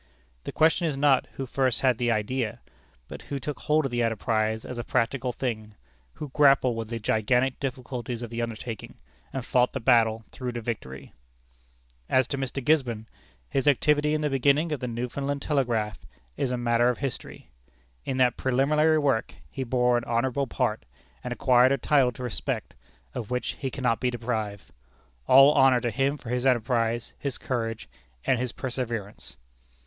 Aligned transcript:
The 0.45 0.51
question 0.51 0.87
is 0.87 0.97
not 0.97 1.27
who 1.33 1.45
first 1.45 1.81
had 1.81 1.99
the 1.99 2.09
"idea," 2.09 2.59
but 3.07 3.21
who 3.21 3.37
took 3.37 3.59
hold 3.59 3.85
of 3.85 3.91
the 3.91 4.01
enterprise 4.01 4.65
as 4.65 4.79
a 4.79 4.83
practical 4.83 5.31
thing; 5.31 5.75
who 6.13 6.29
grappled 6.29 6.75
with 6.75 6.89
the 6.89 6.97
gigantic 6.97 7.59
difficulties 7.59 8.23
of 8.23 8.31
the 8.31 8.41
undertaking, 8.41 8.95
and 9.31 9.45
fought 9.45 9.73
the 9.73 9.79
battle 9.79 10.25
through 10.31 10.53
to 10.53 10.61
victory. 10.61 11.13
As 12.09 12.27
to 12.29 12.37
Mr. 12.39 12.65
Gisborne, 12.65 13.05
his 13.47 13.67
activity 13.67 14.15
in 14.15 14.21
the 14.21 14.29
beginning 14.31 14.71
of 14.71 14.79
the 14.79 14.87
Newfoundland 14.87 15.43
telegraph 15.43 15.99
is 16.35 16.49
a 16.49 16.57
matter 16.57 16.89
of 16.89 16.97
history. 16.97 17.51
In 18.03 18.17
that 18.17 18.37
preliminary 18.37 18.97
work, 18.97 19.35
he 19.51 19.63
bore 19.63 19.99
an 19.99 20.03
honorable 20.05 20.47
part, 20.47 20.83
and 21.23 21.31
acquired 21.31 21.71
a 21.71 21.77
title 21.77 22.11
to 22.13 22.23
respect, 22.23 22.73
of 23.13 23.29
which 23.29 23.49
he 23.59 23.69
cannot 23.69 23.99
be 23.99 24.09
deprived. 24.09 24.73
All 25.27 25.51
honor 25.53 25.79
to 25.79 25.91
him 25.91 26.17
for 26.17 26.29
his 26.31 26.47
enterprise, 26.47 27.13
his 27.19 27.37
courage, 27.37 27.87
and 28.25 28.39
his 28.39 28.51
perseverance! 28.51 29.37